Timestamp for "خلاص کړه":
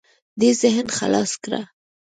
0.97-1.61